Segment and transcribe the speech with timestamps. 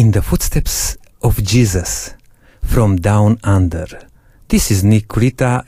[0.00, 2.14] in the footsteps of Jesus
[2.62, 3.86] from down under.
[4.48, 5.04] This is Nick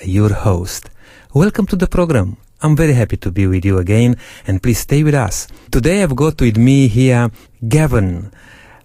[0.07, 0.89] your host.
[1.35, 2.39] Welcome to the program.
[2.63, 4.17] I'm very happy to be with you again
[4.47, 5.49] and please stay with us.
[5.71, 7.31] Today I've got with me here
[7.69, 8.33] Gavin.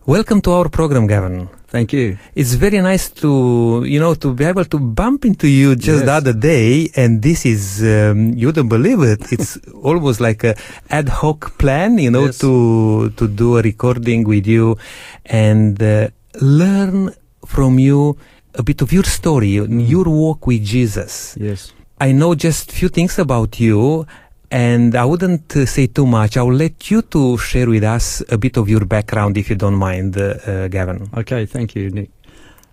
[0.05, 1.47] Welcome to our program, Gavin.
[1.69, 2.17] Thank you.
[2.33, 6.05] It's very nice to, you know, to be able to bump into you just Yes.
[6.05, 6.89] the other day.
[6.95, 9.31] And this is, um, you don't believe it.
[9.33, 10.55] It's almost like a
[10.89, 12.37] ad hoc plan, you know, Yes.
[12.39, 14.77] to, to do a recording with you
[15.25, 16.07] and uh,
[16.39, 17.11] learn
[17.45, 18.17] from you
[18.55, 19.49] a bit of your story,
[19.93, 21.35] your walk with Jesus.
[21.39, 21.73] Yes.
[21.99, 24.05] I know just few things about you
[24.51, 26.37] and I wouldn't uh, say too much.
[26.37, 29.75] I'll let you to share with us a bit of your background if you don't
[29.75, 31.09] mind, uh, uh, Gavin.
[31.17, 31.45] Okay.
[31.45, 32.11] Thank you, Nick.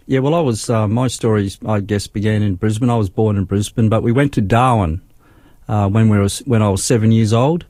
[0.06, 0.20] Yeah.
[0.20, 0.70] Well, I was.
[0.70, 2.90] Uh, my story, I guess, began in Brisbane.
[2.90, 5.02] I was born in Brisbane, but we went to Darwin
[5.66, 7.64] uh, when we was when I was seven years old,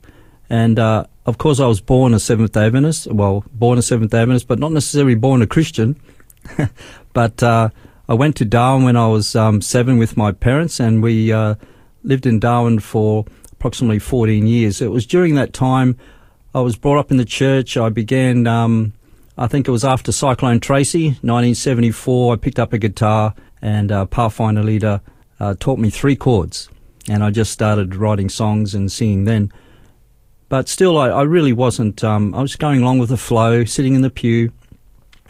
[0.49, 3.07] and uh, of course, I was born a Seventh Adventist.
[3.07, 5.99] Well, born a Seventh Adventist, but not necessarily born a Christian.
[7.13, 7.71] but I
[8.07, 11.33] went to Darwin when I was um, seven with my parents, and we
[12.03, 13.25] lived in Darwin for
[13.65, 14.79] approximately 14 years.
[14.79, 15.97] It was during that time
[16.53, 17.77] I was brought up in the church.
[17.77, 18.93] I began, um,
[19.39, 22.33] I think it was after Cyclone Tracy, 1974.
[22.33, 25.01] I picked up a guitar, and uh, Pathfinder leader
[25.39, 26.69] uh, taught me three chords,
[27.09, 29.51] and I just started writing songs and singing then.
[30.47, 32.03] But still, I, I really wasn't.
[32.03, 34.51] Um, I was going along with the flow, sitting in the pew.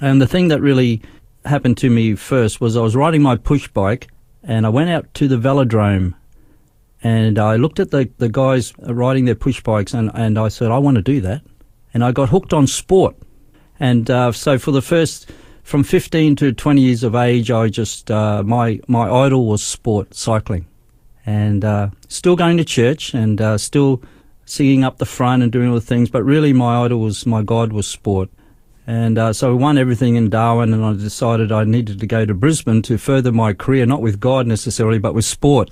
[0.02, 1.02] And the thing that really
[1.46, 4.10] happened to me first was I was riding my push bike
[4.44, 6.16] and I went out to the velodrome
[7.06, 10.72] and I looked at the, the guys riding their push bikes and, and I said,
[10.72, 11.44] I want to do that.
[11.94, 13.16] And I got hooked on sport.
[13.80, 15.32] And uh, so for the first,
[15.62, 20.16] from 15 to 20 years of age, I just, uh, my, my idol was sport,
[20.16, 20.66] cycling.
[21.28, 24.02] And uh, still going to church and uh, still
[24.46, 27.44] singing up the front and doing all the things, but really my idol was, my
[27.44, 28.32] God was sport.
[28.88, 32.26] And uh, so I won everything in Darwin, and I decided I needed to go
[32.26, 35.70] to Brisbane to further my career, not with God necessarily, but with sport.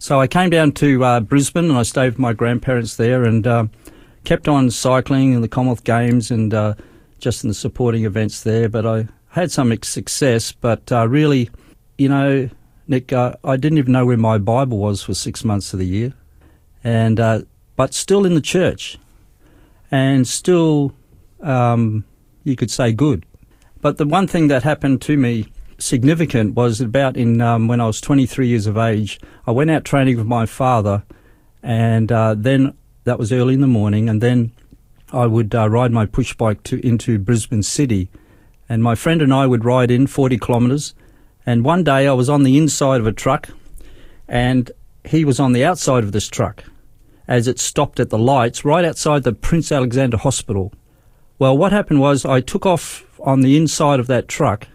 [0.00, 3.46] So I came down to uh, Brisbane, and I stayed with my grandparents there, and
[3.46, 3.66] uh,
[4.24, 6.72] kept on cycling in the Commonwealth Games and uh,
[7.18, 8.70] just in the supporting events there.
[8.70, 11.50] But I had some success, but uh, really,
[11.98, 12.48] you know,
[12.88, 15.86] Nick, uh, I didn't even know where my Bible was for six months of the
[15.86, 16.14] year,
[16.82, 17.42] and uh,
[17.76, 18.98] but still in the church,
[19.90, 20.94] and still.
[21.42, 22.04] Um,
[22.44, 23.26] you could say good.
[23.80, 25.46] But the one thing that happened to me
[25.80, 29.20] significant was about in um, when I was 23 years of age.
[29.46, 31.04] I went out training with my father,
[31.62, 32.74] and uh, then
[33.04, 34.52] that was early in the morning, and then
[35.12, 38.08] I would uh, ride my push bike to into Brisbane City,
[38.68, 40.94] and my friend and I would ride in 40 kilometres.
[41.46, 43.48] And one day I was on the inside of a truck,
[44.28, 44.70] and
[45.04, 46.64] he was on the outside of this truck,
[47.26, 50.72] as it stopped at the lights right outside the Princess Alexandra Hospital.
[51.38, 54.68] Well, what happened was I took off on the inside of that truck,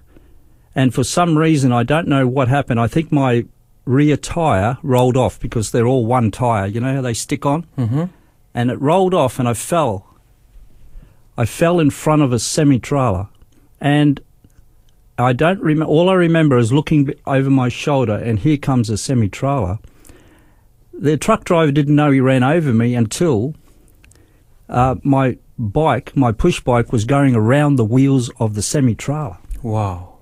[0.75, 2.79] and for some reason, I don't know what happened.
[2.81, 3.45] I think my
[3.85, 6.67] rear tyre rolled off because they're all one tyre.
[6.67, 7.65] You know how they stick on?
[7.77, 8.05] Mm-hmm.
[8.53, 10.05] And it rolled off, and I fell.
[11.37, 13.29] I fell in front of a semi trailer.
[13.79, 14.21] And
[15.17, 18.89] I don't remember, all I remember is looking b- over my shoulder, and here comes
[18.89, 19.79] a semi trailer.
[20.93, 23.55] The truck driver didn't know he ran over me until
[24.67, 29.37] uh, my bike, my push bike, was going around the wheels of the semi trailer.
[29.61, 30.14] Wow.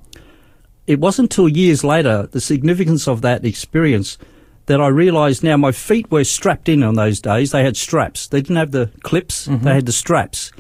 [0.86, 4.18] It wasn't until years later, the significance of that experience,
[4.66, 7.52] that I realised now my feet were strapped in on those days.
[7.52, 8.28] They had straps.
[8.28, 10.52] They didn't have the clips, they had the straps.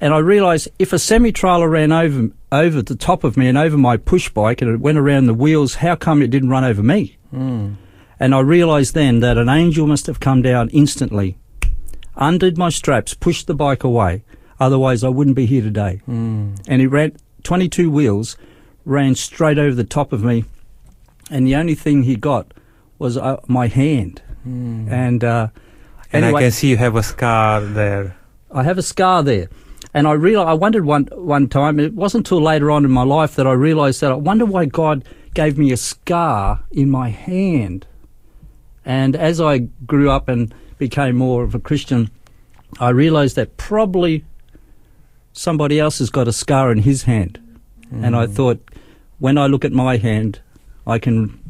[0.00, 3.56] And I realised if a semi trailer ran over, over the top of me and
[3.56, 6.64] over my push bike and it went around the wheels, how come it didn't run
[6.64, 7.16] over me?
[8.18, 11.38] And I realised then that an angel must have come down instantly,
[12.16, 14.22] undid my straps, pushed the bike away.
[14.58, 16.00] Otherwise, I wouldn't be here today.
[16.08, 16.58] Mm.
[16.66, 18.36] And he ran 22 wheels,
[18.86, 20.44] ran straight over the top of me.
[21.30, 22.54] And the only thing he got
[22.98, 24.22] was uh, my hand.
[24.44, 25.48] And, uh,
[26.12, 28.16] And anyway, I can see you have a scar there.
[28.52, 29.48] I have a scar there.
[29.92, 31.80] And I real I wondered one one time.
[31.80, 34.66] It wasn't until later on in my life that I realised that I wonder why
[34.66, 35.04] God
[35.34, 37.86] gave me a scar in my hand.
[38.84, 42.10] And as I grew up and became more of a Christian,
[42.78, 44.24] I realised that probably
[45.32, 47.40] somebody else has got a scar in his hand.
[47.90, 48.60] And I thought,
[49.18, 50.40] when I look at my hand,
[50.86, 51.40] I can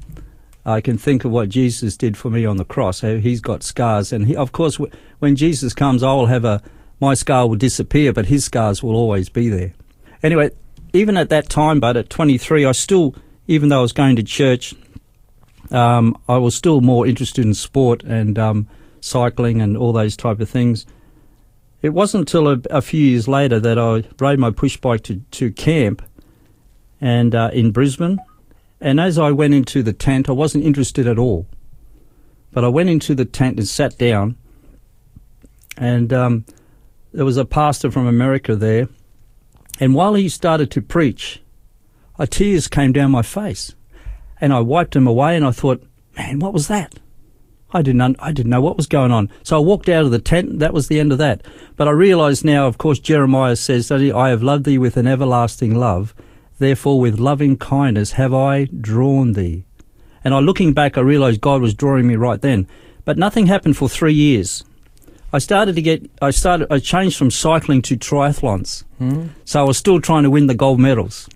[0.64, 3.00] I can think of what Jesus did for me on the cross.
[3.00, 4.78] He's got scars, and he, of course,
[5.20, 6.62] when Jesus comes, I will have a
[7.00, 9.74] my scar will disappear, but his scars will always be there.
[10.22, 10.50] Anyway,
[10.92, 13.14] even at that time, but at 23, I still,
[13.46, 14.74] even though I was going to church,
[15.70, 18.66] um, I was still more interested in sport and um,
[19.00, 20.86] cycling and all those type of things.
[21.82, 25.16] it wasn't until a, a, few years later that I rode my push bike to,
[25.32, 26.02] to camp
[27.00, 28.19] and uh, in Brisbane.
[28.81, 31.46] And as I went into the tent, I wasn't interested at all.
[32.52, 34.37] But I went into the tent and sat down,
[35.76, 36.44] and um,
[37.12, 38.88] there was a pastor from America there.
[39.78, 41.43] And while he started to preach,
[42.31, 43.75] tears came down my face,
[44.40, 45.37] and I wiped them away.
[45.37, 45.82] And I thought,
[46.16, 46.94] man, what was that?
[47.72, 49.31] I didn't, I didn't know what was going on.
[49.42, 50.60] So I walked out of the tent.
[50.60, 51.42] That was the end of that.
[51.76, 55.75] But I realise now, of course, Jeremiah says I have loved thee with an everlasting
[55.75, 56.14] love.
[56.58, 59.64] Therefore, with loving kindness have I drawn thee.
[60.24, 62.66] And I, looking back, I realised God was drawing me right then.
[63.04, 64.64] But nothing happened for three years.
[65.32, 68.84] I started to get, I started, I changed from cycling to triathlons.
[69.00, 69.30] Mm.
[69.44, 71.28] So I was still trying to win the gold medals.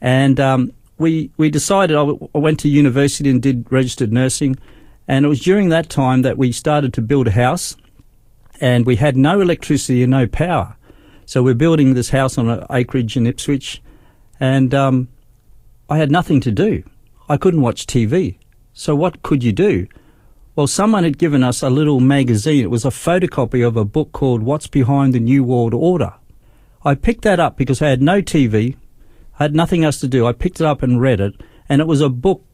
[0.00, 4.56] And um, we, we decided, I, w- I went to university and did registered nursing.
[5.06, 7.76] And it was during that time that we started to build a house.
[8.60, 10.76] And we had no electricity and no power.
[11.26, 13.82] So we're building this house on an acreage in Ipswich.
[14.42, 15.06] And um,
[15.88, 16.82] I had nothing to do.
[17.28, 18.38] I couldn't watch TV.
[18.72, 19.86] So what could you do?
[20.56, 22.64] Well, someone had given us a little magazine.
[22.64, 26.14] It was a photocopy of a book called What's Behind the New World Order.
[26.84, 28.74] I picked that up because I had no TV,
[29.38, 30.26] I had nothing else to do.
[30.26, 31.34] I picked it up and read it,
[31.68, 32.44] and it was a book,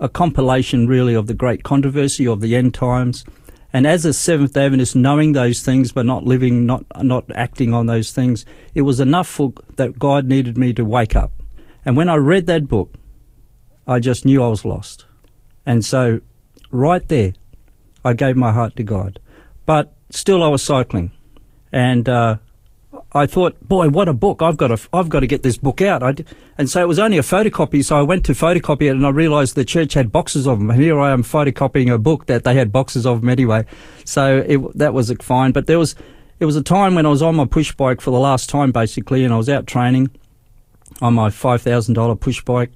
[0.00, 3.26] a compilation really of the great controversy of the end times.
[3.72, 7.86] And as a Seventh Adventist, knowing those things but not living, not not acting on
[7.86, 11.32] those things, it was enough for that God needed me to wake up.
[11.84, 12.94] And when I read that book,
[13.86, 15.06] I just knew I was lost.
[15.64, 16.20] And so,
[16.70, 17.34] right there,
[18.04, 19.20] I gave my heart to God.
[19.66, 21.10] But still, I was cycling,
[21.72, 22.36] and uh,
[23.16, 24.42] I thought, boy, what a book!
[24.42, 26.20] I've got to, I've got to get this book out.
[26.58, 27.82] and so it was only a photocopy.
[27.82, 30.70] So I went to photocopy it, and I realised the church had boxes of them.
[30.70, 33.64] And here I am photocopying a book that they had boxes of them anyway.
[34.04, 35.52] So it, that was fine.
[35.52, 35.94] But there was,
[36.40, 38.70] it was a time when I was on my push bike for the last time,
[38.70, 40.10] basically, and I was out training
[41.00, 42.70] on my five thousand dollar push bike,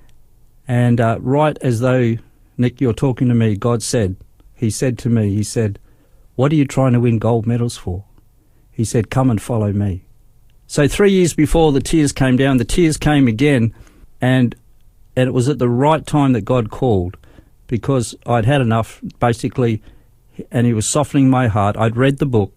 [0.66, 2.16] and uh, right as though
[2.56, 4.16] Nick, you're talking to me, God said,
[4.54, 5.78] He said to me, He said,
[6.34, 8.04] "What are you trying to win gold medals for?"
[8.70, 10.04] He said, "Come and follow me."
[10.70, 13.74] So three years before the tears came down, the tears came again,
[14.20, 14.54] and
[15.16, 17.16] and it was at the right time that God called,
[17.66, 19.82] because I'd had enough, basically,
[20.48, 21.76] and He was softening my heart.
[21.76, 22.52] I'd read the book,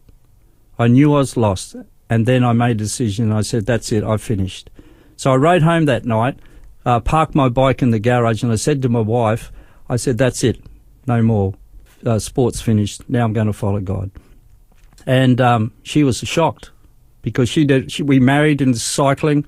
[0.78, 1.76] I knew I was lost,
[2.08, 3.32] and then I made a decision.
[3.32, 4.70] I said, "That's it, I've finished."
[5.16, 6.38] So I rode home that night,
[6.86, 9.52] uh, parked my bike in the garage, and I said to my wife,
[9.90, 10.62] "I said, that's it,
[11.08, 11.56] no more.
[12.06, 13.10] Uh, sports finished.
[13.10, 14.12] Now I'm going to follow God."
[15.08, 16.70] And um, she was shocked
[17.24, 17.92] because she did.
[17.92, 19.46] She, we married in cycling.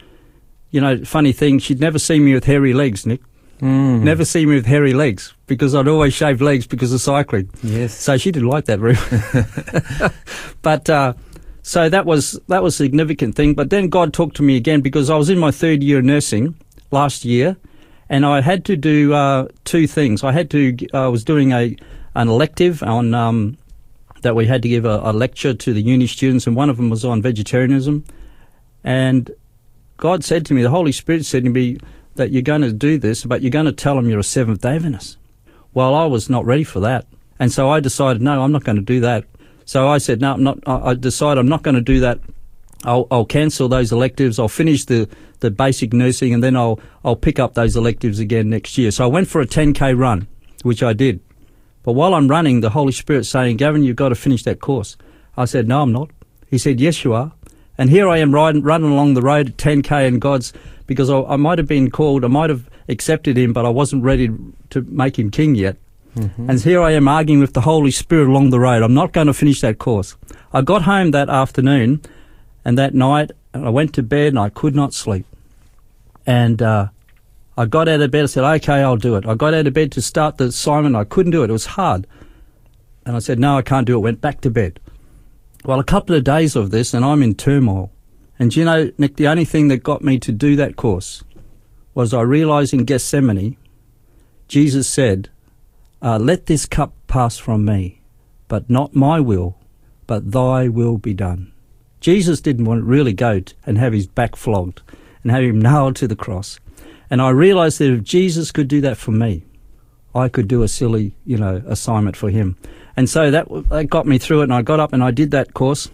[0.71, 3.21] You know, funny thing, she'd never seen me with hairy legs, Nick.
[3.61, 4.01] Mm.
[4.01, 7.49] Never see me with hairy legs because I'd always shave legs because of cycling.
[7.63, 7.93] Yes.
[7.93, 8.97] So she didn't like that very.
[10.61, 11.13] but uh,
[11.61, 13.53] so that was that was a significant thing.
[13.53, 16.05] But then God talked to me again because I was in my third year of
[16.05, 16.55] nursing
[16.91, 17.55] last year,
[18.09, 20.23] and I had to do uh, two things.
[20.23, 20.75] I had to.
[20.93, 21.75] I was doing a
[22.15, 23.57] an elective on um,
[24.21, 26.77] that we had to give a, a, lecture to the uni students, and one of
[26.77, 28.03] them was on vegetarianism.
[28.83, 29.31] And
[29.97, 31.77] God said to me, the Holy Spirit said to me
[32.15, 34.61] that you're going to do this, but you're going to tell them you're a Seventh
[34.61, 35.17] day Adventist.
[35.73, 37.05] Well, I was not ready for that.
[37.39, 39.25] And so I decided, no, I'm not going to do that.
[39.65, 42.19] So I said, no, I'm not, I decided I'm not going to do that.
[42.83, 44.39] I'll, I'll cancel those electives.
[44.39, 48.49] I'll finish the, the basic nursing and then I'll, I'll pick up those electives again
[48.49, 48.91] next year.
[48.91, 50.27] So I went for a 10k run,
[50.63, 51.19] which I did.
[51.85, 54.97] But while I'm running, the Holy Spirit saying, Gavin, you've got to finish that course.
[55.37, 56.09] I said, no, I'm not.
[56.49, 57.31] He said, yes, you are.
[57.77, 60.51] And here I am riding, running along the road at 10k and God's,
[60.87, 64.03] because I, I might have been called, I might have accepted him, but I wasn't
[64.03, 64.31] ready
[64.71, 65.77] to make him king yet.
[66.15, 66.49] Mm-hmm.
[66.49, 68.81] And here I am arguing with the Holy Spirit along the road.
[68.81, 70.15] I'm not going to finish that course.
[70.53, 72.01] I got home that afternoon
[72.63, 75.25] and that night and I went to bed and I could not sleep.
[76.25, 76.87] And uh,
[77.57, 78.23] I got out of bed.
[78.23, 79.25] I said, okay, I'll do it.
[79.25, 80.95] I got out of bed to start the assignment.
[80.95, 81.49] I couldn't do it.
[81.49, 82.05] It was hard.
[83.05, 84.01] And I said, no, I can't do it.
[84.01, 84.79] Went back to bed.
[85.63, 87.91] Well, a couple of days of this and I'm in turmoil.
[88.37, 91.23] And you know, Nick, the only thing that got me to do that course
[91.93, 93.55] was I realized in Gethsemane,
[94.47, 95.29] Jesus said,
[96.01, 98.01] uh, let this cup pass from me,
[98.47, 99.57] but not my will,
[100.05, 101.51] but thy will be done.
[102.01, 104.81] Jesus didn't want to really go and have his back flogged
[105.23, 106.59] and have him nailed to the cross.
[107.09, 109.43] And I realized that if Jesus could do that for me,
[110.13, 112.57] I could do a silly, you know, assignment for him.
[112.95, 115.31] And so that, that got me through it and I got up and I did
[115.31, 115.89] that course.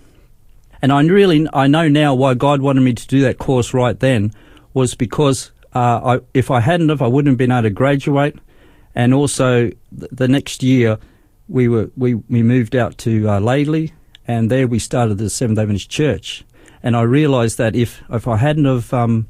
[0.82, 4.00] And I really, I know now why God wanted me to do that course right
[4.00, 4.34] then
[4.74, 8.36] was because uh, I, if I hadn't have, I wouldn't have been able to graduate.
[8.94, 10.98] And also the next year,
[11.48, 13.92] we were we, we moved out to uh, Laidley,
[14.28, 16.44] and there we started the Seventh Adventist Church.
[16.84, 19.28] And I realised that if if I hadn't have um,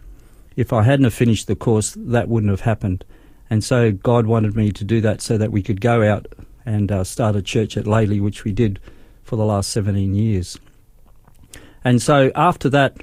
[0.56, 3.06] if I hadn't have finished the course, that wouldn't have happened.
[3.50, 6.28] And so God wanted me to do that so that we could go out
[6.66, 8.80] and uh, start a church at Laidley, which we did
[9.24, 10.58] for the last 17 years.
[11.84, 12.98] And so after that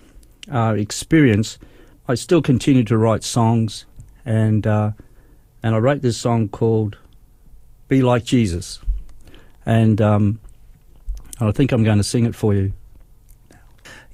[0.51, 1.59] uh, experience,
[2.07, 3.85] I still continued to write songs,
[4.25, 4.93] and uh,
[5.63, 6.97] and I wrote this song called
[7.89, 8.81] "Be Like Jesus,"
[9.67, 10.41] and um,
[11.41, 12.73] I think I'm going to sing it for you.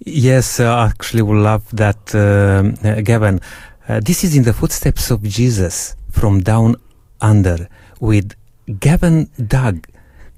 [0.07, 3.41] Yes, uh, actually, we love that, uh, Gavin.
[3.89, 6.77] Uh, this is in the footsteps of Jesus from down
[7.23, 7.69] under
[8.01, 8.35] with
[8.81, 9.87] Gavin Doug.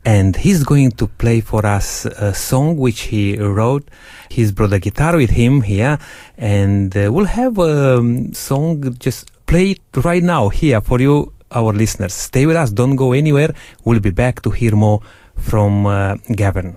[0.04, 3.88] And he's going to play for us a song which he wrote.
[4.30, 5.99] He's brought a guitar with him here.
[6.38, 11.32] And uh, we'll have a um, song just play it right now here for you,
[11.50, 12.14] our listeners.
[12.14, 12.70] Stay with us.
[12.70, 13.52] Don't go anywhere.
[13.85, 15.00] We'll be back to hear more
[15.35, 16.76] from uh, Gavin.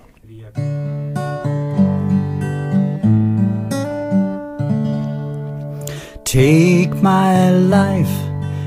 [6.40, 8.16] Take my life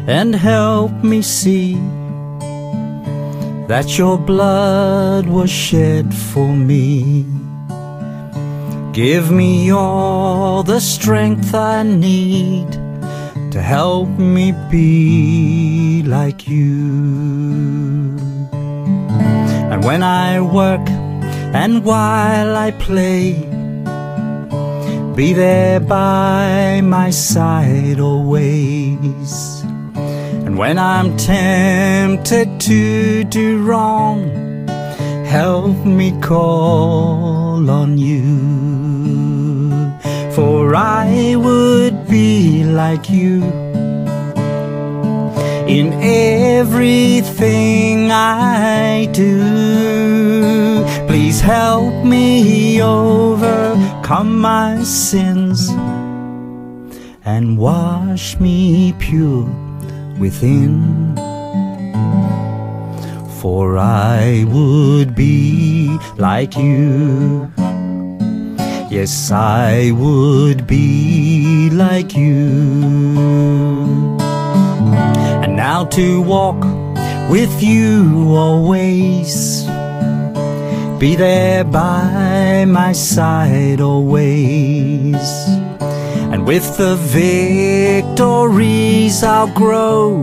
[0.06, 1.76] and help me see
[3.66, 7.24] that your blood was shed for me.
[8.92, 12.70] Give me all the strength I need
[13.52, 18.18] to help me be like you.
[19.72, 20.86] And when I work
[21.54, 23.51] and while I play,
[25.22, 29.62] be there by my side always.
[30.44, 34.66] And when I'm tempted to do wrong,
[35.24, 38.34] help me call on you.
[40.34, 43.44] For I would be like you
[45.78, 50.84] in everything I do.
[51.06, 52.82] Please help me
[54.02, 55.68] overcome my sins
[57.24, 59.44] and wash me pure
[60.18, 61.14] within.
[63.40, 67.48] For I would be like you.
[68.90, 73.18] Yes, I would be like you.
[75.42, 76.60] And now to walk
[77.30, 79.64] with you always.
[81.02, 85.16] Be there by my side always.
[86.30, 86.94] And with the
[88.14, 88.44] victories
[89.24, 90.22] I'll grow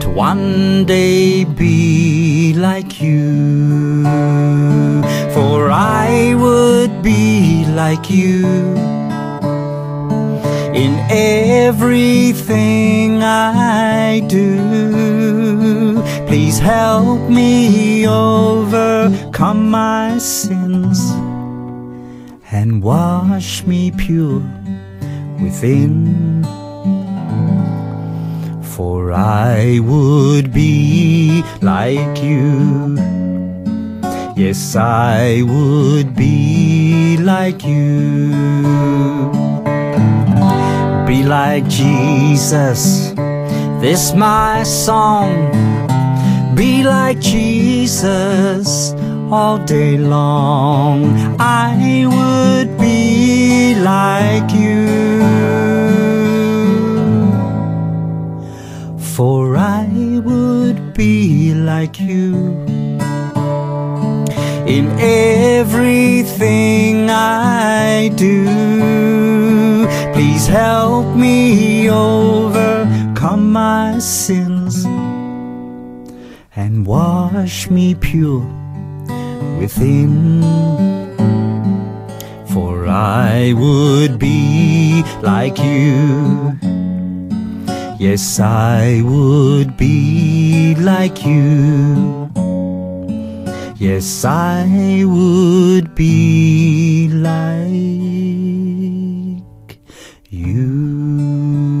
[0.00, 4.02] to one day be like you.
[5.32, 8.44] For I would be like you
[10.74, 12.42] in everything
[13.22, 16.02] I do.
[16.26, 18.08] Please help me
[19.44, 20.98] overcome my sins
[22.50, 24.42] and wash me pure
[25.42, 26.42] within.
[28.62, 32.96] For I would be like you.
[34.34, 38.30] Yes, I would be like you.
[41.06, 43.12] Be like Jesus,
[43.82, 45.30] this my song.
[46.56, 48.94] Be like Jesus
[49.32, 51.36] all day long.
[51.38, 54.88] I would be like you.
[58.98, 59.86] For I
[60.24, 62.34] would be like you
[64.66, 68.44] in everything I do.
[70.12, 74.84] Please help me overcome my sins
[76.56, 78.63] and wash me pure
[79.64, 80.42] within.
[82.52, 86.58] For I would be like you.
[87.98, 92.30] Yes, I would be like you.
[93.78, 97.84] Yes, I would be like
[100.28, 101.73] you.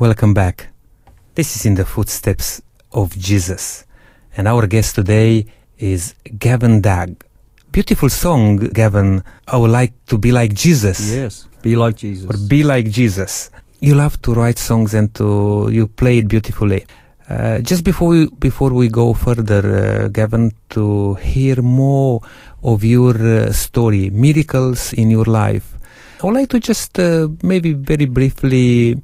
[0.00, 0.68] Welcome back.
[1.34, 3.84] This is in the footsteps of Jesus.
[4.34, 5.44] And our guest today
[5.76, 7.22] is Gavin Dag.
[7.70, 9.22] Beautiful song, Gavin.
[9.46, 11.12] I would like to be like Jesus.
[11.12, 12.30] Yes, be like Jesus.
[12.30, 13.50] Or be like Jesus.
[13.80, 16.86] You love to write songs and to you play it beautifully.
[17.28, 22.22] Uh, just before we, before we go further, uh, Gavin, to hear more
[22.62, 25.76] of your uh, story, miracles in your life,
[26.22, 29.02] I would like to just uh, maybe very briefly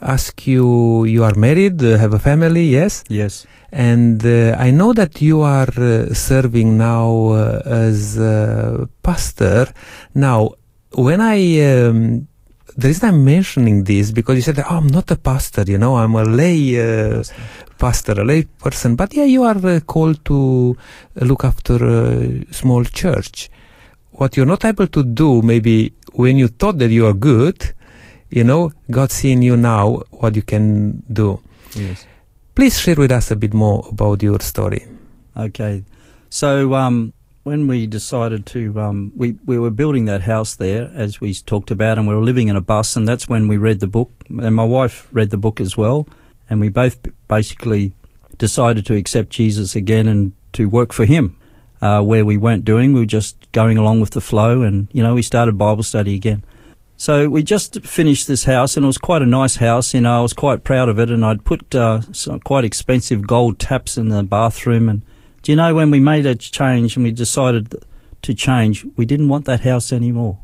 [0.00, 3.04] ask you: You are married, uh, have a family, yes?
[3.08, 3.46] Yes.
[3.72, 9.72] And uh, I know that you are uh, serving now uh, as a pastor.
[10.14, 10.50] Now,
[10.92, 12.28] when I um,
[12.76, 15.96] the reason I'm mentioning this because you said, "Oh, I'm not a pastor," you know,
[15.96, 17.22] I'm a lay uh,
[17.78, 18.96] pastor, a lay person.
[18.96, 20.76] But yeah, you are uh, called to
[21.16, 23.50] look after a small church.
[24.12, 27.73] What you're not able to do, maybe when you thought that you are good,
[28.34, 31.40] you know, God seeing you now, what you can do.
[31.76, 32.04] Yes.
[32.56, 34.84] Please share with us a bit more about your story.
[35.36, 35.84] Okay.
[36.30, 37.12] So um,
[37.44, 41.70] when we decided to, um, we, we were building that house there, as we talked
[41.70, 44.10] about, and we were living in a bus, and that's when we read the book.
[44.28, 46.08] And my wife read the book as well.
[46.50, 46.98] And we both
[47.28, 47.92] basically
[48.36, 51.36] decided to accept Jesus again and to work for Him.
[51.80, 55.02] Uh, where we weren't doing, we were just going along with the flow, and you
[55.02, 56.42] know, we started Bible study again.
[56.96, 59.94] So we just finished this house, and it was quite a nice house.
[59.94, 63.26] You know, I was quite proud of it, and I'd put uh, some quite expensive
[63.26, 64.88] gold taps in the bathroom.
[64.88, 65.02] And
[65.42, 67.74] do you know when we made a change and we decided
[68.22, 70.38] to change, we didn't want that house anymore.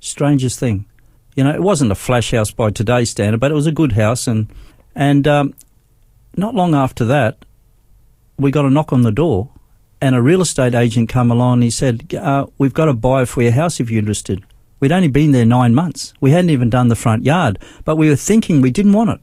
[0.00, 0.86] Strangest thing,
[1.34, 3.92] you know, it wasn't a flash house by today's standard, but it was a good
[3.92, 4.26] house.
[4.26, 4.48] And
[4.94, 5.54] and um,
[6.36, 7.44] not long after that,
[8.38, 9.50] we got a knock on the door,
[10.00, 11.54] and a real estate agent come along.
[11.54, 14.44] and He said, uh, "We've got a buyer for your house if you're interested."
[14.82, 16.12] We'd only been there nine months.
[16.20, 19.20] We hadn't even done the front yard, but we were thinking we didn't want it.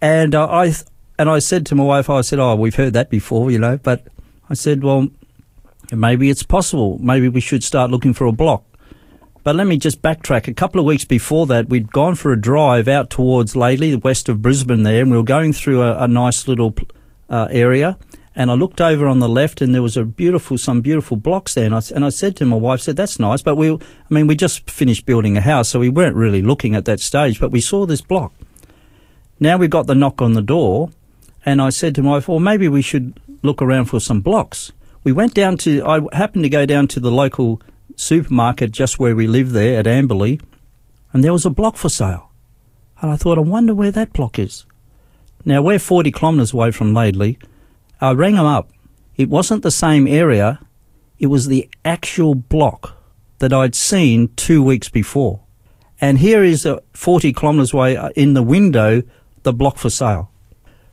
[0.00, 0.82] And uh, I th-
[1.16, 3.78] and I said to my wife, I said, "Oh, we've heard that before, you know."
[3.78, 4.08] But
[4.50, 5.10] I said, "Well,
[5.92, 6.98] maybe it's possible.
[7.00, 8.64] Maybe we should start looking for a block."
[9.44, 10.48] But let me just backtrack.
[10.48, 14.28] A couple of weeks before that, we'd gone for a drive out towards Laidley, west
[14.28, 16.74] of Brisbane there, and we were going through a, a nice little
[17.30, 17.96] uh, area.
[18.36, 21.54] And I looked over on the left, and there was a beautiful, some beautiful blocks
[21.54, 21.66] there.
[21.66, 23.78] And I, and I said to my wife, "said That's nice, but we, I
[24.10, 27.38] mean, we just finished building a house, so we weren't really looking at that stage.
[27.38, 28.32] But we saw this block.
[29.38, 30.90] Now we got the knock on the door,
[31.44, 34.72] and I said to my wife, "Well, maybe we should look around for some blocks."
[35.04, 35.84] We went down to.
[35.86, 37.60] I happened to go down to the local
[37.94, 40.40] supermarket just where we live there at Amberley,
[41.12, 42.30] and there was a block for sale.
[43.00, 44.64] And I thought, I wonder where that block is.
[45.44, 47.38] Now we're 40 kilometres away from Laidley.
[48.04, 48.70] I rang them up.
[49.16, 50.60] It wasn't the same area.
[51.18, 52.98] It was the actual block
[53.38, 55.40] that I'd seen two weeks before.
[56.00, 59.02] And here is a 40 kilometres away uh, in the window,
[59.42, 60.30] the block for sale.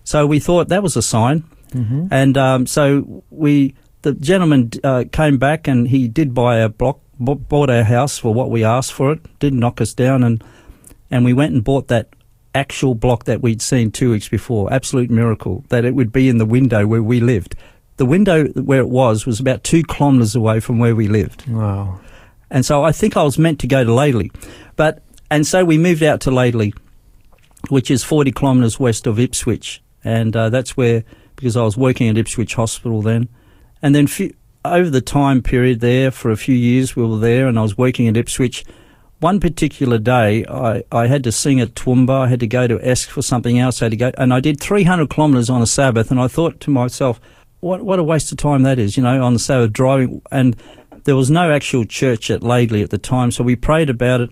[0.03, 1.43] So we thought that was a sign.
[1.71, 2.07] Mm-hmm.
[2.11, 7.01] And um, so we, the gentleman uh, came back and he did buy a block,
[7.21, 10.43] b- bought our house for what we asked for it, didn't knock us down, and
[11.09, 12.07] and we went and bought that
[12.53, 14.71] actual block that we'd seen two weeks before.
[14.71, 17.55] Absolute miracle that it would be in the window where we lived.
[17.97, 21.47] The window where it was was about two kilometres away from where we lived.
[21.47, 21.99] Wow.
[22.49, 24.33] And so I think I was meant to go to Laidley.
[24.75, 26.73] But, and so we moved out to Laidley,
[27.69, 29.81] which is 40 kilometres west of Ipswich.
[30.03, 31.03] And uh, that's where,
[31.35, 33.29] because I was working at Ipswich Hospital then.
[33.81, 34.33] And then few,
[34.65, 37.77] over the time period there, for a few years we were there and I was
[37.77, 38.65] working at Ipswich.
[39.21, 42.25] One particular day, I, I had to sing at Toowoomba.
[42.25, 43.79] I had to go to Esk for something else.
[43.79, 46.09] I had to go, and I did 300 kilometres on a Sabbath.
[46.09, 47.21] And I thought to myself,
[47.59, 50.23] what what a waste of time that is, you know, on the Sabbath driving.
[50.31, 50.55] And
[51.03, 54.31] there was no actual church at Laidley at the time, so we prayed about it,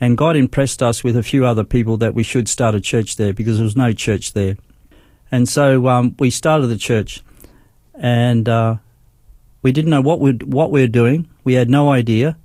[0.00, 3.16] and God impressed us with a few other people that we should start a church
[3.16, 4.56] there because there was no church there.
[5.30, 7.22] And so um, we started the church,
[7.94, 8.76] and uh,
[9.60, 11.28] we didn't know what we what we were doing.
[11.44, 12.38] We had no idea.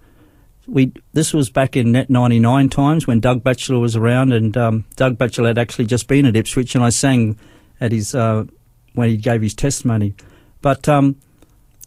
[0.67, 4.57] We this was back in Net ninety nine times when Doug Batchelor was around, and
[4.57, 7.37] um, Doug Batchelor had actually just been at Ipswich, and I sang
[7.79, 8.45] at his uh,
[8.93, 10.15] when he gave his testimony.
[10.61, 11.17] But um,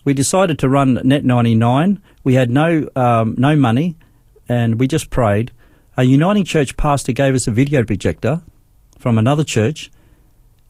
[0.05, 2.01] we decided to run Net ninety nine.
[2.23, 3.97] We had no um, no money,
[4.49, 5.51] and we just prayed.
[5.97, 8.43] A Uniting Church pastor gave us a video projector
[8.97, 9.91] from another church,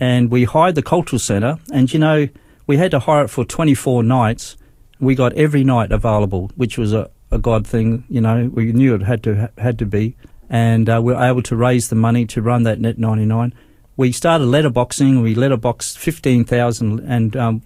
[0.01, 1.59] and we hired the cultural centre.
[1.71, 2.29] And you know,
[2.67, 4.57] we had to hire it for twenty four nights.
[4.99, 8.05] We got every night available, which was a a God thing.
[8.09, 10.17] You know, we knew it had to had to be,
[10.49, 13.55] and uh, we were able to raise the money to run that Net 99.
[13.97, 15.23] We started letterboxing.
[15.23, 17.63] We letterboxed 15,000, and um,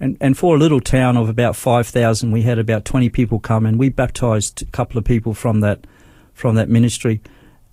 [0.00, 3.66] and and for a little town of about 5,000, we had about 20 people come,
[3.66, 5.86] and we baptised a couple of people from that
[6.34, 7.20] from that ministry,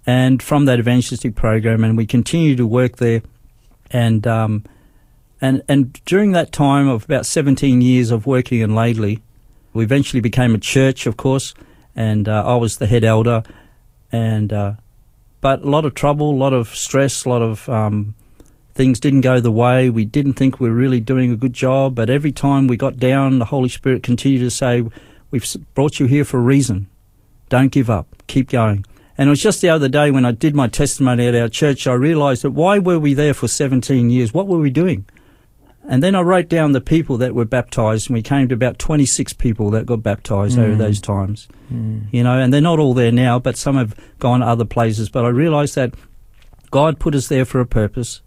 [0.05, 3.21] and from that evangelistic program, and we continued to work there,
[3.91, 4.25] and.
[4.27, 4.63] Um,
[5.41, 9.19] and, and during that time of about 17 years of working in Laidley,
[9.73, 11.53] we eventually became a church, of course,
[11.95, 13.43] and uh, I was the head elder.
[14.11, 14.73] And uh,
[15.41, 18.15] but a lot of trouble, a lot of stress, a lot of um,
[18.73, 19.89] things didn't go the way.
[19.89, 21.95] We didn't think we were really doing a good job.
[21.95, 24.83] But every time we got down, the Holy Spirit continued to say,
[25.31, 26.87] We've brought you here for a reason.
[27.49, 28.07] Don't give up.
[28.27, 28.85] Keep going.
[29.17, 31.87] And it was just the other day when I did my testimony at our church,
[31.87, 34.33] I realized that why were we there for 17 years?
[34.33, 35.05] What were we doing?
[35.87, 38.79] And then I wrote down the people that were baptized, and we came to about
[38.79, 40.77] 26 people that got baptized over Mm.
[40.77, 41.47] those times.
[41.73, 42.03] Mm.
[42.11, 45.09] You know, and they're not all there now, but some have gone to other places.
[45.09, 45.93] But I realized that
[46.71, 48.21] God put us there for a purpose.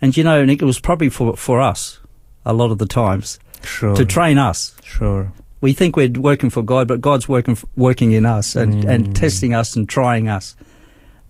[0.00, 2.00] And you know, and it was probably for, for us
[2.44, 3.94] a lot of the times Sure.
[3.94, 4.74] to train us.
[4.82, 5.32] Sure.
[5.60, 8.88] We think we're working for God, but God's working working in us and, Mm.
[8.88, 10.56] and testing us and trying us.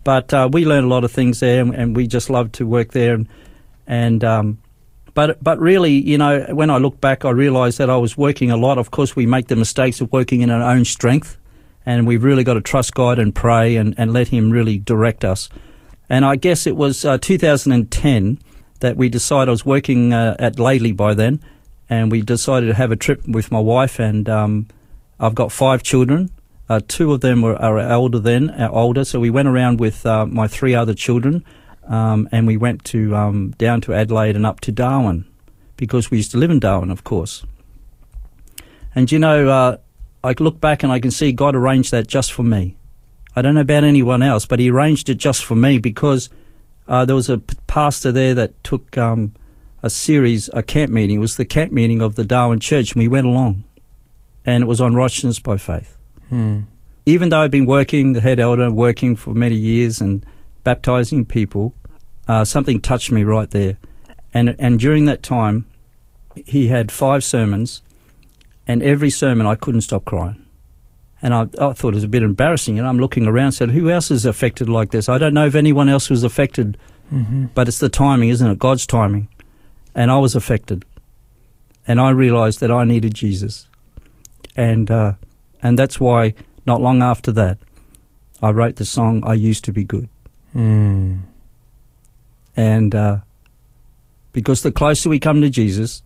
[0.04, 2.66] But uh, we learned a lot of things there, and, and we just love to
[2.66, 3.12] work there.
[3.12, 3.28] And,
[3.86, 4.58] and um,
[5.14, 8.50] but but really, you know, when I look back, I realise that I was working
[8.50, 8.78] a lot.
[8.78, 11.36] Of course, we make the mistakes of working in our own strength,
[11.84, 15.24] and we've really got to trust God and pray and, and let Him really direct
[15.24, 15.48] us.
[16.08, 18.38] And I guess it was uh, 2010
[18.80, 21.40] that we decided I was working uh, at Laidley by then,
[21.88, 23.98] and we decided to have a trip with my wife.
[23.98, 24.68] And um,
[25.20, 26.30] I've got five children.
[26.68, 29.04] Uh, two of them were are older then, uh, older.
[29.04, 31.44] So we went around with uh, my three other children,
[31.88, 35.24] um, and we went to um, down to Adelaide and up to Darwin,
[35.76, 37.44] because we used to live in Darwin, of course.
[38.94, 39.76] And you know, uh,
[40.22, 42.76] I look back and I can see God arranged that just for me.
[43.34, 46.28] I don't know about anyone else, but He arranged it just for me because
[46.86, 49.34] uh, there was a p- pastor there that took um,
[49.82, 51.16] a series, a camp meeting.
[51.16, 53.64] It was the camp meeting of the Darwin Church, and we went along,
[54.44, 55.96] and it was on righteousness by faith.
[56.30, 56.66] Mm.
[57.06, 60.24] Even though I'd been working, the head elder, working for many years and
[60.64, 61.74] baptizing people,
[62.28, 63.78] uh, something touched me right there.
[64.34, 65.66] And and during that time,
[66.46, 67.82] he had five sermons,
[68.66, 70.38] and every sermon I couldn't stop crying.
[71.24, 72.78] And I, I thought it was a bit embarrassing.
[72.78, 75.08] And I'm looking around and said, Who else is affected like this?
[75.08, 76.76] I don't know if anyone else was affected,
[77.12, 77.46] Mm-hmm.
[77.54, 78.58] but it's the timing, isn't it?
[78.58, 79.28] God's timing.
[79.94, 80.86] And I was affected.
[81.86, 83.68] And I realized that I needed Jesus.
[84.56, 85.12] And, uh,
[85.62, 86.32] and that's why,
[86.64, 87.58] not long after that,
[88.40, 90.08] I wrote the song, I Used to Be Good.
[90.54, 91.20] Mm.
[92.56, 93.18] And uh,
[94.32, 96.02] because the closer we come to Jesus,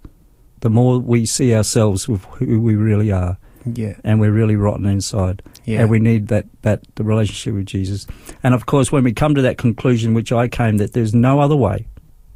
[0.60, 3.94] the more we see ourselves with who we really are, Yeah.
[4.04, 5.42] and we're really rotten inside.
[5.64, 5.80] Yeah.
[5.80, 8.06] and we need that that the relationship with Jesus.
[8.44, 11.40] And of course, when we come to that conclusion, which I came, that there's no
[11.40, 11.88] other way,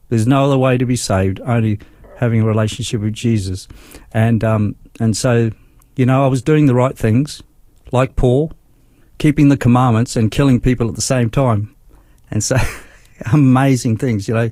[0.09, 1.79] there's no other way to be saved, only
[2.17, 3.69] having a relationship with Jesus.
[4.13, 5.51] And um, and so,
[5.95, 7.41] you know, I was doing the right things,
[7.93, 8.53] like Paul,
[9.19, 11.73] keeping the commandments and killing people at the same time,
[12.31, 12.57] and so
[13.33, 14.51] amazing things, you know.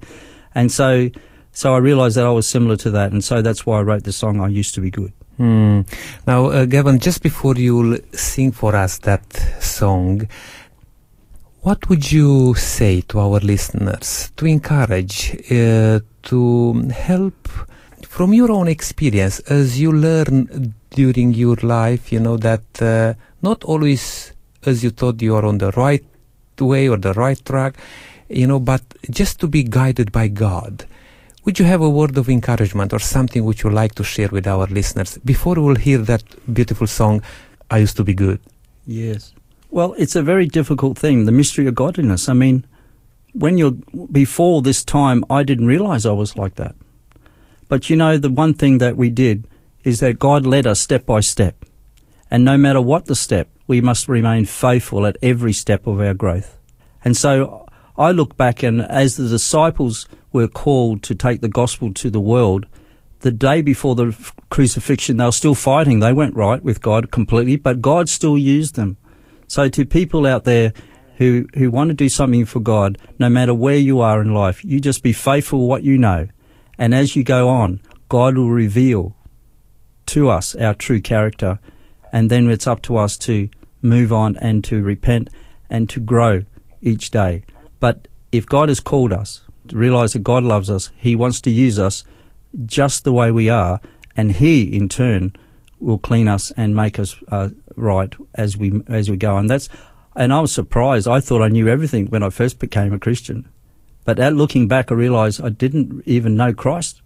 [0.55, 1.11] And so,
[1.53, 4.05] so I realised that I was similar to that, and so that's why I wrote
[4.05, 4.41] the song.
[4.41, 5.13] I used to be good.
[5.37, 5.83] Hmm.
[6.27, 10.29] Now, uh, Gavin, just before you sing for us that song,
[11.61, 17.49] what would you say to our listeners to encourage, uh, to help
[18.03, 23.63] from your own experience as you learn during your life, you know, that uh, not
[23.65, 24.33] always
[24.67, 26.05] as you thought you are on the right
[26.61, 27.77] way or the right track,
[28.29, 30.87] you know, but just to be guided by God.
[31.45, 34.47] Would you have a word of encouragement or something which you like to share with
[34.47, 37.23] our listeners before we'll hear that beautiful song,
[37.71, 38.41] I Used to Be Good?
[38.87, 39.33] Yes.
[39.71, 42.29] Well, it's a very difficult thing, the mystery of godliness.
[42.29, 42.67] I mean,
[43.33, 43.77] when you're
[44.11, 46.75] before this time, I didn't realize I was like that.
[47.69, 49.47] But you know, the one thing that we did
[49.85, 51.65] is that God led us step by step.
[52.31, 56.15] And no matter what the step, we must remain faithful at every step of our
[56.15, 56.59] growth.
[57.05, 61.95] And so I look back and as the disciples were called to take the gospel
[61.95, 62.67] to the world,
[63.21, 64.17] the day before the
[64.51, 66.01] crucifixion, they were still fighting.
[66.01, 68.97] They weren't right with God completely, but God still used them.
[69.49, 70.73] So to people out there
[71.17, 74.65] who, who want to do something for God, no matter where you are in life,
[74.65, 76.29] you just be faithful what you know.
[76.79, 79.17] And as you go on, God will reveal
[80.07, 81.59] to us our true character.
[82.13, 83.49] And then it's up to us to
[83.83, 85.31] move on and to repent
[85.71, 86.45] and to grow
[86.81, 87.45] each day.
[87.81, 91.51] But if God has called us, to realize that God loves us, He wants to
[91.51, 92.05] use us
[92.67, 93.81] just the way we are,
[94.17, 95.35] and He in turn
[95.81, 99.37] will clean us and make us uh, right as we as we go.
[99.37, 99.69] And that's
[100.17, 101.07] and I was surprised.
[101.07, 103.49] I thought I knew everything when I first became a Christian,
[104.05, 107.03] but at looking back, I realized I didn't even know Christ.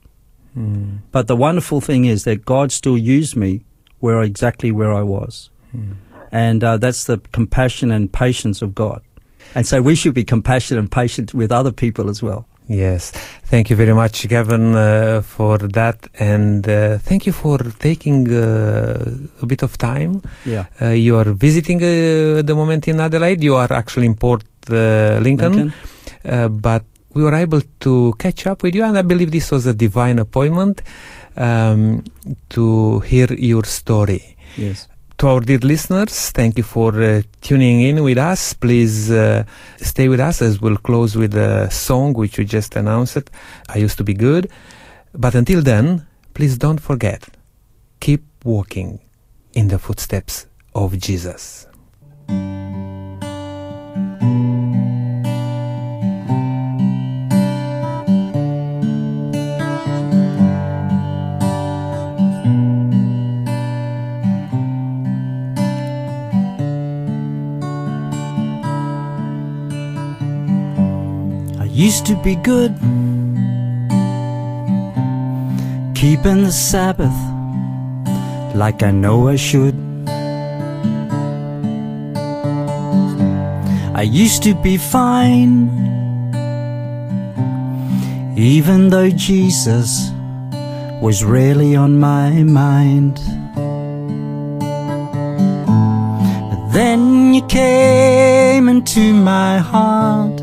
[0.55, 0.97] Hmm.
[1.11, 3.65] But the wonderful thing is that God still used me
[4.01, 5.93] where exactly where I was, Hmm.
[6.33, 9.03] And uh, that's the compassion and patience of God.
[9.55, 12.47] And so we should be compassionate and patient with other people as well.
[12.69, 13.11] Yes,
[13.45, 19.05] thank you very much, Gavin, uh, for that, and uh, thank you for taking uh,
[19.43, 20.23] a bit of time.
[20.47, 20.67] Yeah.
[20.81, 23.43] Uh, you are visiting uh, at the moment in Adelaide.
[23.43, 25.73] You are actually in Port uh, Lincoln, Lincoln?
[26.25, 29.67] Uh, but we were able to catch up with you, and I believe this was
[29.67, 30.83] a divine appointment
[31.37, 32.05] um,
[32.51, 34.37] to hear your story.
[34.57, 34.89] Yes.
[35.23, 38.55] To our dear listeners, thank you for uh, tuning in with us.
[38.55, 39.45] Please uh,
[39.77, 43.31] stay with us as we'll close with a song which we just announced.
[43.69, 44.51] I used to be good.
[45.15, 47.29] But until then, please don't forget,
[48.01, 48.99] keep walking
[49.53, 51.69] in the footsteps of Jesus.
[71.73, 72.75] Used to be good,
[75.95, 77.17] keeping the Sabbath
[78.55, 79.75] like I know I should.
[83.95, 85.71] I used to be fine,
[88.37, 90.11] even though Jesus
[91.01, 93.17] was really on my mind.
[96.51, 100.42] But then you came into my heart.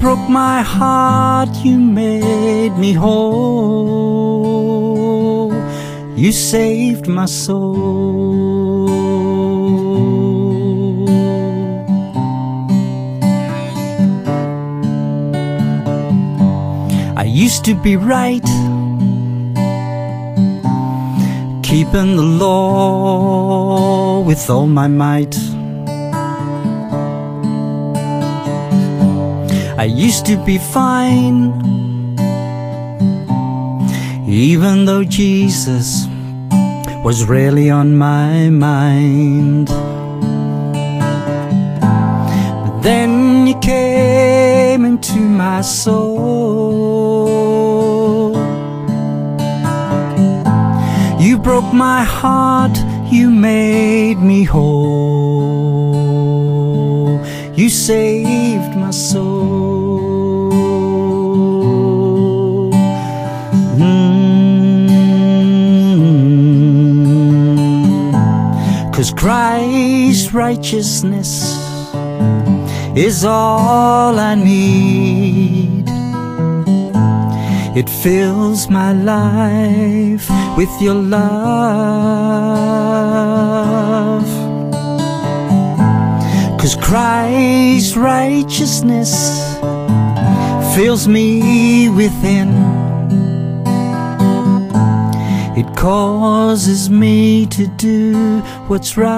[0.00, 3.20] Broke my heart, you made me whole.
[6.16, 8.70] You saved my soul.
[17.16, 18.48] I used to be right,
[21.62, 25.36] keeping the law with all my might.
[29.80, 31.40] I used to be fine,
[34.28, 36.06] even though Jesus
[37.02, 39.68] was really on my mind.
[42.62, 46.10] But then you came into my soul.
[51.18, 52.76] You broke my heart,
[53.10, 55.80] you made me whole.
[57.54, 59.59] You saved my soul.
[69.20, 71.44] Christ's righteousness
[72.96, 75.84] is all I need.
[77.76, 81.20] It fills my life with your love.
[86.58, 89.12] Cause Christ's righteousness
[90.74, 92.79] fills me within.
[95.60, 99.10] It causes me to do what's right.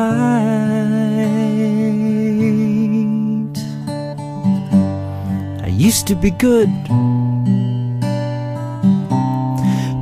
[5.63, 6.69] I used to be good,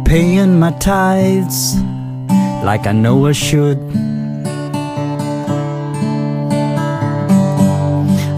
[0.07, 1.77] paying my tithes
[2.65, 3.79] like I know I should.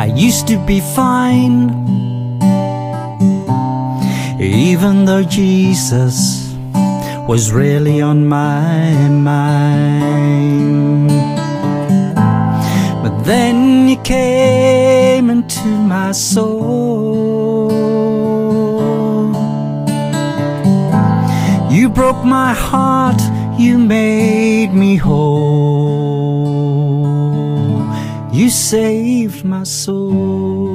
[0.00, 1.70] I used to be fine,
[4.40, 6.41] even though Jesus
[7.32, 11.08] was really on my mind.
[13.02, 17.72] But then you came into my soul.
[21.70, 23.22] You broke my heart,
[23.58, 25.32] you made me whole.
[28.30, 30.71] You saved my soul.